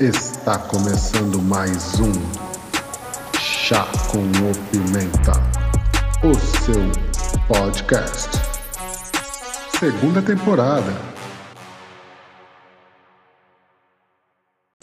[0.00, 2.10] Está começando mais um
[3.38, 5.32] Chá com o Pimenta,
[6.24, 6.34] o
[6.64, 6.90] seu
[7.46, 8.30] podcast.
[9.78, 11.09] Segunda temporada.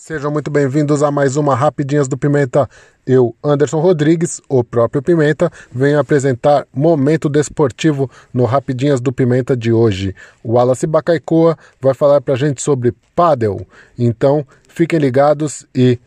[0.07, 2.69] Sejam muito bem-vindos a mais uma Rapidinhas do Pimenta.
[3.05, 9.69] Eu, Anderson Rodrigues, o próprio Pimenta, venho apresentar Momento Desportivo no Rapidinhas do Pimenta de
[9.69, 10.15] hoje.
[10.41, 13.67] O Wallace Bacaicoa vai falar pra gente sobre pádel.
[13.99, 15.99] Então, fiquem ligados e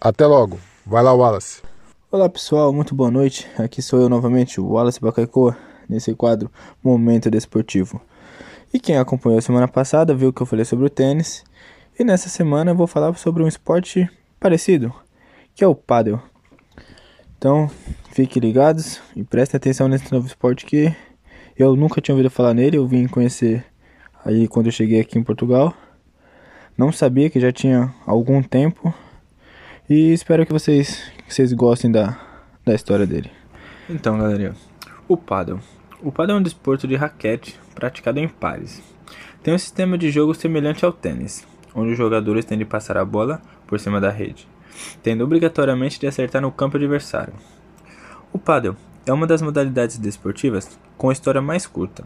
[0.00, 0.58] até logo.
[0.84, 1.62] Vai lá, Wallace.
[2.10, 3.48] Olá pessoal, muito boa noite.
[3.56, 5.56] Aqui sou eu novamente, o Wallace Bacaicoa,
[5.88, 6.50] nesse quadro
[6.82, 8.02] Momento Desportivo.
[8.72, 11.44] E quem acompanhou a semana passada viu que eu falei sobre o tênis
[11.98, 14.08] e nessa semana eu vou falar sobre um esporte
[14.40, 14.92] parecido,
[15.54, 16.20] que é o paddle.
[17.38, 17.70] Então,
[18.12, 20.94] fiquem ligados e prestem atenção nesse novo esporte que
[21.56, 23.64] eu nunca tinha ouvido falar nele, eu vim conhecer
[24.24, 25.72] aí quando eu cheguei aqui em Portugal.
[26.76, 28.92] Não sabia que já tinha algum tempo
[29.88, 32.18] e espero que vocês, que vocês gostem da,
[32.64, 33.30] da história dele.
[33.88, 34.54] Então, galerinha,
[35.06, 35.60] o paddle.
[36.02, 38.82] O paddle é um desporto de raquete praticado em pares.
[39.42, 43.04] Tem um sistema de jogo semelhante ao tênis, onde os jogadores têm de passar a
[43.04, 44.46] bola por cima da rede,
[45.02, 47.34] tendo obrigatoriamente de acertar no campo adversário.
[48.32, 52.04] O pádel é uma das modalidades desportivas com história mais curta.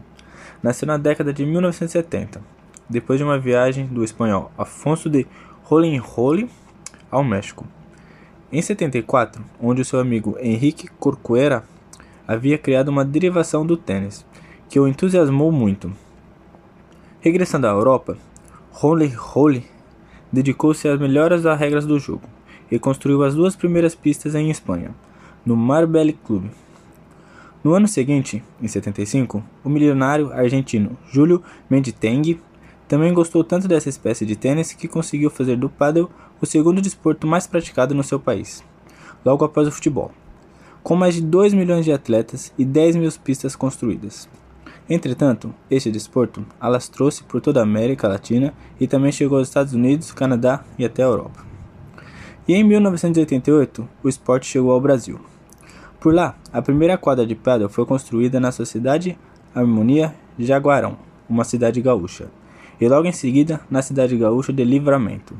[0.61, 2.41] Nasceu na década de 1970,
[2.89, 5.25] depois de uma viagem do espanhol Afonso de
[5.69, 6.49] Hohenlohe
[7.09, 7.65] ao México.
[8.51, 11.63] Em 74, onde o seu amigo Henrique Corcuera
[12.27, 14.25] havia criado uma derivação do tênis,
[14.69, 15.91] que o entusiasmou muito.
[17.21, 18.17] Regressando à Europa,
[18.81, 19.65] Holy Holy
[20.31, 22.23] dedicou-se às melhoras das regras do jogo
[22.71, 24.95] e construiu as duas primeiras pistas em Espanha,
[25.45, 26.45] no Marbella Club.
[27.61, 32.39] No ano seguinte, em 75, o milionário argentino Júlio Menditeng
[32.87, 36.09] também gostou tanto dessa espécie de tênis que conseguiu fazer do paddle
[36.41, 38.63] o segundo desporto mais praticado no seu país,
[39.25, 40.09] logo após o futebol,
[40.81, 44.29] com mais de 2 milhões de atletas e 10 mil pistas construídas.
[44.89, 50.11] Entretanto, este desporto alastrou-se por toda a América Latina e também chegou aos Estados Unidos,
[50.11, 51.45] Canadá e até a Europa.
[52.47, 55.19] E em 1988, o esporte chegou ao Brasil.
[55.99, 59.15] Por lá, a primeira quadra de paddle foi construída na Sociedade
[59.53, 60.97] Harmonia Jaguarão,
[61.29, 62.31] uma cidade gaúcha,
[62.81, 65.35] e logo em seguida na cidade gaúcha de Livramento.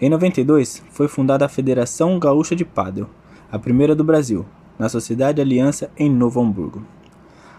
[0.00, 3.08] Em 92, foi fundada a Federação Gaúcha de Paddle,
[3.50, 4.46] a primeira do Brasil,
[4.78, 6.82] na Sociedade Aliança em Novo Hamburgo.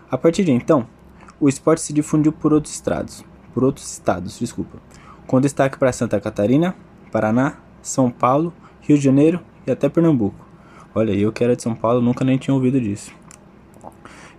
[0.09, 0.87] A partir de então,
[1.45, 3.23] o esporte se difundiu por outros estados,
[3.53, 4.79] por outros estados, desculpa,
[5.27, 6.75] com destaque para Santa Catarina,
[7.11, 8.51] Paraná, São Paulo,
[8.81, 10.43] Rio de Janeiro e até Pernambuco.
[10.95, 13.11] Olha, eu que era de São Paulo nunca nem tinha ouvido disso.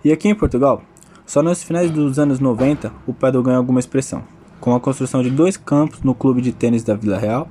[0.03, 0.83] E aqui em Portugal,
[1.25, 4.21] só nos finais dos anos 90 o paddle ganhou alguma expressão,
[4.59, 7.47] com a construção de dois campos no clube de tênis da Vila Real,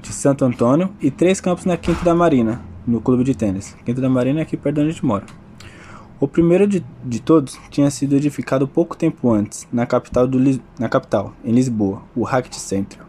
[0.00, 3.76] de Santo Antônio, e três campos na Quinta da Marina, no clube de tênis.
[3.84, 5.41] Quinta da Marina é aqui perto de onde a gente mora.
[6.22, 10.38] O primeiro de, de todos tinha sido edificado pouco tempo antes, na capital, do,
[10.78, 13.00] na capital, em Lisboa, o Racket Center.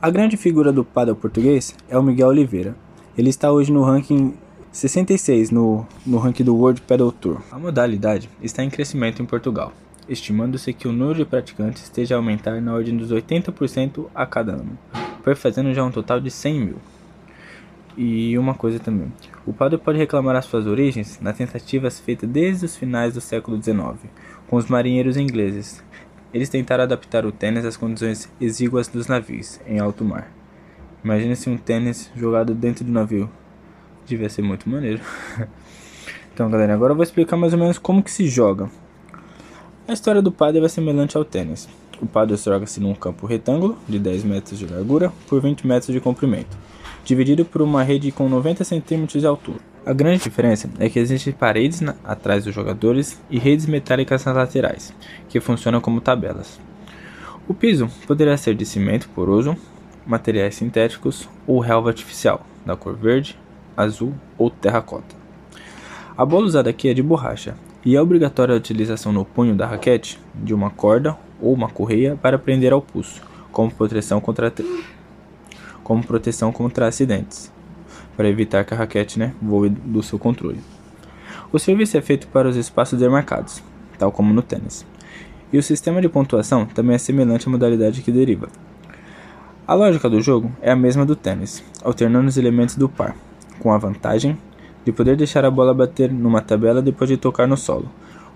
[0.00, 2.76] A grande figura do paddle português é o Miguel Oliveira.
[3.18, 4.34] Ele está hoje no ranking
[4.70, 7.40] 66 no, no ranking do World Paddle Tour.
[7.50, 9.72] A modalidade está em crescimento em Portugal,
[10.08, 14.52] estimando-se que o número de praticantes esteja a aumentar na ordem dos 80% a cada
[14.52, 14.78] ano,
[15.24, 16.76] perfazendo já um total de 100 mil.
[17.96, 19.12] E uma coisa também,
[19.46, 23.62] o padre pode reclamar as suas origens nas tentativas feitas desde os finais do século
[23.62, 24.10] XIX,
[24.48, 25.82] com os marinheiros ingleses.
[26.32, 30.28] Eles tentaram adaptar o tênis às condições exíguas dos navios em alto mar.
[31.04, 33.30] Imagine-se um tênis jogado dentro do navio.
[34.04, 35.00] Devia ser muito maneiro.
[36.34, 38.68] então, galera, agora eu vou explicar mais ou menos como que se joga.
[39.86, 41.68] A história do padre é semelhante ao tênis.
[42.02, 46.00] O padre joga-se num campo retângulo de 10 metros de largura por 20 metros de
[46.00, 46.56] comprimento
[47.04, 49.58] dividido por uma rede com 90 cm de altura.
[49.86, 54.34] A grande diferença é que existem paredes na, atrás dos jogadores e redes metálicas nas
[54.34, 54.94] laterais,
[55.28, 56.58] que funcionam como tabelas.
[57.46, 59.54] O piso poderá ser de cimento poroso,
[60.06, 63.38] materiais sintéticos ou relva artificial, da cor verde,
[63.76, 65.14] azul ou terracota.
[66.16, 69.66] A bola usada aqui é de borracha e é obrigatória a utilização no punho da
[69.66, 73.20] raquete de uma corda ou uma correia para prender ao pulso,
[73.52, 74.50] como proteção contra
[75.84, 77.52] como proteção contra acidentes,
[78.16, 80.58] para evitar que a raquete né, voe do seu controle.
[81.52, 83.62] O serviço é feito para os espaços demarcados,
[83.96, 84.84] tal como no tênis.
[85.52, 88.48] E o sistema de pontuação também é semelhante à modalidade que deriva.
[89.66, 93.14] A lógica do jogo é a mesma do tênis, alternando os elementos do par,
[93.60, 94.36] com a vantagem
[94.84, 97.88] de poder deixar a bola bater numa tabela depois de tocar no solo,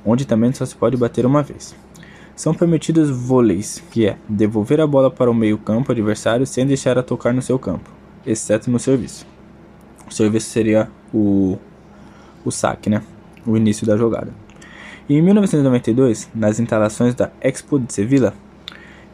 [0.04, 1.74] onde também só se pode bater uma vez.
[2.38, 7.02] São permitidos vôleis, que é devolver a bola para o meio-campo adversário sem deixar a
[7.02, 7.90] tocar no seu campo,
[8.24, 9.26] exceto no serviço.
[10.08, 11.58] O serviço seria o,
[12.44, 13.02] o saque, né?
[13.44, 14.32] O início da jogada.
[15.08, 18.32] E em 1992, nas instalações da Expo de Sevilla,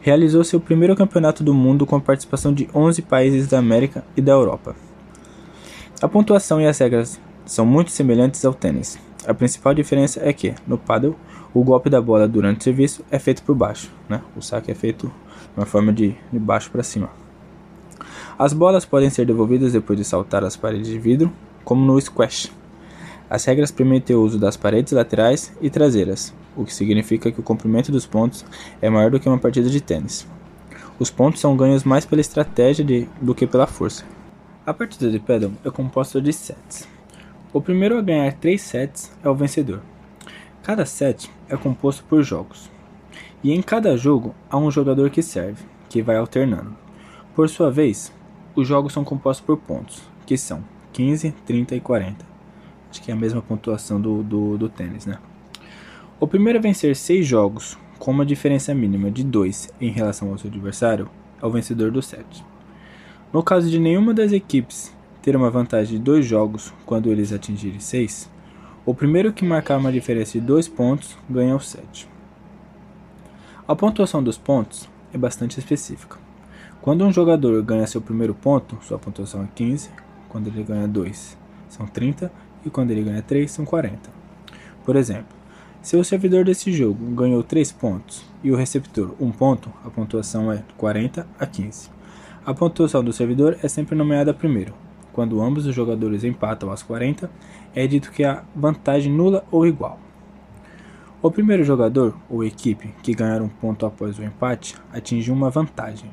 [0.01, 4.21] realizou seu primeiro campeonato do mundo com a participação de 11 países da América e
[4.21, 4.75] da Europa.
[5.99, 8.99] A pontuação e as regras são muito semelhantes ao tênis.
[9.27, 11.15] A principal diferença é que, no paddle,
[11.53, 14.21] o golpe da bola durante o serviço é feito por baixo, né?
[14.35, 17.09] o saque é feito de uma forma de, de baixo para cima.
[18.37, 21.31] As bolas podem ser devolvidas depois de saltar as paredes de vidro,
[21.63, 22.51] como no squash.
[23.27, 27.43] As regras permitem o uso das paredes laterais e traseiras, o que significa que o
[27.43, 28.45] comprimento dos pontos
[28.79, 30.27] é maior do que uma partida de tênis.
[30.99, 34.05] Os pontos são ganhos mais pela estratégia de, do que pela força.
[34.65, 36.94] A partida de paddle é composta de sets.
[37.55, 39.81] O primeiro a ganhar 3 sets é o vencedor.
[40.61, 42.69] Cada set é composto por jogos.
[43.41, 46.75] E em cada jogo há um jogador que serve, que vai alternando.
[47.33, 48.11] Por sua vez,
[48.57, 52.25] os jogos são compostos por pontos, que são 15, 30 e 40.
[52.91, 55.17] Acho que é a mesma pontuação do, do, do tênis, né?
[56.19, 60.37] O primeiro a vencer 6 jogos com uma diferença mínima de 2 em relação ao
[60.37, 61.09] seu adversário
[61.41, 62.43] é o vencedor do set.
[63.31, 64.93] No caso de nenhuma das equipes
[65.25, 68.29] ter uma vantagem de 2 jogos quando eles atingirem 6,
[68.85, 72.07] o primeiro que marcar uma diferença de 2 pontos ganha o set.
[73.67, 76.19] A pontuação dos pontos é bastante específica.
[76.79, 79.89] Quando um jogador ganha seu primeiro ponto, sua pontuação é 15,
[80.29, 81.35] quando ele ganha 2,
[81.69, 82.31] são 30
[82.63, 83.97] e quando ele ganha 3, são 40.
[84.85, 85.35] Por exemplo,
[85.81, 90.51] se o servidor desse jogo ganhou 3 pontos e o receptor 1 ponto, a pontuação
[90.51, 91.89] é 40 a 15.
[92.45, 94.84] A pontuação do servidor é sempre nomeada primeiro.
[95.15, 97.31] Quando ambos os jogadores empatam às 40,
[97.73, 99.97] é dito que há vantagem nula ou igual.
[101.21, 106.11] O primeiro jogador ou equipe que ganhar um ponto após o empate atinge uma vantagem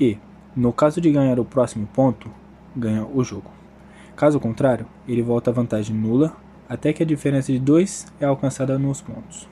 [0.00, 0.16] e,
[0.56, 2.30] no caso de ganhar o próximo ponto,
[2.74, 3.50] ganha o jogo.
[4.16, 6.34] Caso contrário, ele volta à vantagem nula
[6.66, 9.46] até que a diferença de 2 é alcançada nos pontos.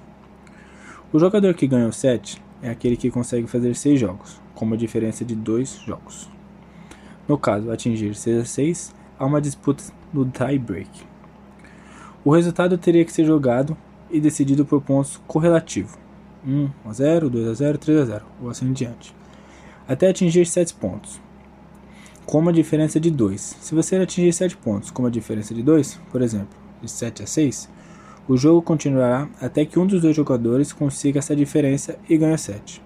[1.12, 4.78] O jogador que ganha o set é aquele que consegue fazer 6 jogos, com uma
[4.78, 6.32] diferença de 2 jogos.
[7.28, 10.90] No caso, atingir 6 a 6, há uma disputa no tie break.
[12.24, 13.76] O resultado teria que ser jogado
[14.10, 15.96] e decidido por pontos correlativos:
[16.46, 19.14] 1 a 0, 2 a 0, 3 a 0, ou assim em diante
[19.86, 21.20] até atingir 7 pontos,
[22.26, 23.56] com uma diferença de 2.
[23.60, 27.26] Se você atingir 7 pontos com uma diferença de 2, por exemplo, de 7 a
[27.26, 27.68] 6,
[28.26, 32.82] o jogo continuará até que um dos dois jogadores consiga essa diferença e ganhe 7.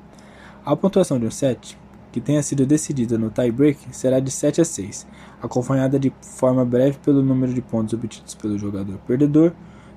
[0.64, 1.78] A pontuação de um set,
[2.18, 5.06] que tenha sido decidida no tie-break, será de 7 a 6,
[5.40, 9.52] acompanhada de forma breve pelo número de pontos obtidos pelo jogador perdedor,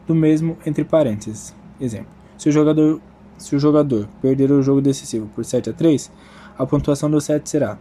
[0.06, 1.56] do mesmo entre parênteses.
[1.80, 3.02] Exemplo: se o jogador,
[3.40, 6.12] se o jogador perder o jogo decisivo por 7 a 3,
[6.58, 7.80] a pontuação do set será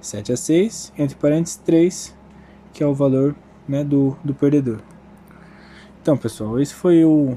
[0.00, 2.16] 7 a 6, entre parênteses 3,
[2.72, 3.34] que é o valor
[3.68, 4.78] né, do, do perdedor.
[6.00, 7.36] Então, pessoal, esse foi o,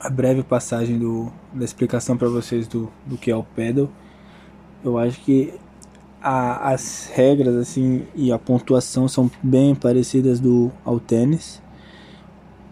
[0.00, 3.88] a breve passagem do, da explicação para vocês do, do que é o pedal.
[4.84, 5.52] Eu acho que
[6.22, 11.62] a, as regras assim e a pontuação são bem parecidas do ao tênis,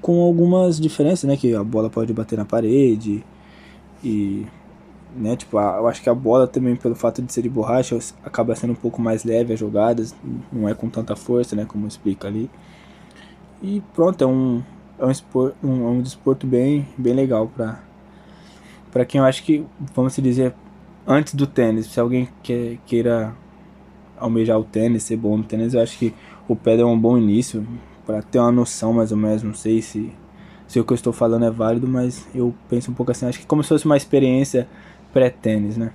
[0.00, 1.36] com algumas diferenças, né?
[1.36, 3.24] Que a bola pode bater na parede
[4.02, 4.46] e
[5.14, 5.36] né?
[5.36, 8.54] Tipo, a, eu acho que a bola também, pelo fato de ser de borracha, acaba
[8.54, 10.14] sendo um pouco mais leve as jogadas,
[10.52, 11.64] não é com tanta força, né?
[11.66, 12.50] Como explica ali.
[13.62, 14.62] E pronto, é um,
[14.98, 17.80] é um, espor, um, é um desporto bem, bem legal pra,
[18.92, 20.54] pra quem eu acho que, vamos dizer,
[21.08, 23.34] antes do tênis, se alguém quer, queira
[24.18, 26.14] almejar o tênis, ser bom no tênis, eu acho que
[26.46, 27.66] o pedal é um bom início
[28.06, 30.12] para ter uma noção mais ou menos, não sei se
[30.68, 33.40] se o que eu estou falando é válido, mas eu penso um pouco assim, acho
[33.40, 34.68] que como se fosse uma experiência
[35.14, 35.90] pré-tênis, né?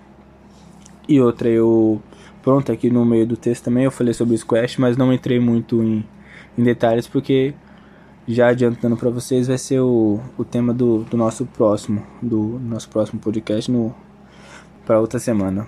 [1.08, 2.02] E outra, eu.
[2.42, 5.40] Pronto, aqui no meio do texto também eu falei sobre o squash, mas não entrei
[5.40, 6.04] muito em,
[6.58, 7.54] em detalhes porque
[8.28, 12.90] já adiantando para vocês vai ser o, o tema do, do nosso próximo do nosso
[12.90, 13.94] próximo podcast no
[14.86, 15.68] para outra semana.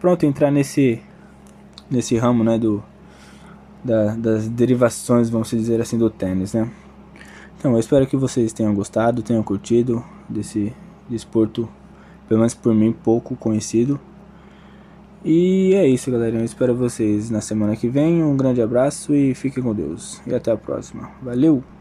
[0.00, 1.00] Pronto, entrar nesse
[1.90, 2.82] nesse ramo, né, do
[3.84, 6.68] da, das derivações, vamos dizer assim, do tênis, né?
[7.58, 10.72] Então, eu espero que vocês tenham gostado, tenham curtido desse
[11.08, 11.68] desporto
[12.28, 14.00] pelo menos por mim, pouco conhecido.
[15.24, 16.36] E é isso, galera.
[16.36, 18.22] Eu espero vocês na semana que vem.
[18.22, 20.20] Um grande abraço e fiquem com Deus.
[20.26, 21.10] E até a próxima.
[21.22, 21.75] Valeu!